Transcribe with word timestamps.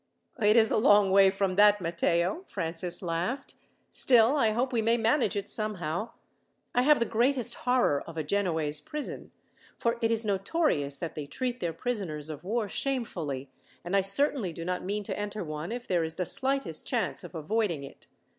"It 0.41 0.57
is 0.57 0.71
a 0.71 0.77
long 0.77 1.11
way 1.11 1.29
from 1.29 1.57
that, 1.57 1.79
Matteo," 1.79 2.43
Francis 2.47 3.03
laughed. 3.03 3.53
"Still, 3.91 4.35
I 4.35 4.49
hope 4.49 4.73
we 4.73 4.81
may 4.81 4.97
manage 4.97 5.35
it 5.35 5.47
somehow. 5.47 6.09
I 6.73 6.81
have 6.81 6.97
the 6.97 7.05
greatest 7.05 7.53
horror 7.53 8.01
of 8.07 8.17
a 8.17 8.23
Genoese 8.23 8.81
prison, 8.81 9.29
for 9.77 9.99
it 10.01 10.09
is 10.09 10.25
notorious 10.25 10.97
that 10.97 11.13
they 11.13 11.27
treat 11.27 11.59
their 11.59 11.71
prisoners 11.71 12.31
of 12.31 12.43
war 12.43 12.67
shamefully, 12.67 13.51
and 13.85 13.95
I 13.95 14.01
certainly 14.01 14.51
do 14.51 14.65
not 14.65 14.83
mean 14.83 15.03
to 15.03 15.19
enter 15.19 15.43
one, 15.43 15.71
if 15.71 15.87
there 15.87 16.03
is 16.03 16.15
the 16.15 16.25
slightest 16.25 16.87
chance 16.87 17.23
of 17.23 17.35
avoiding 17.35 17.83
it. 17.83 18.07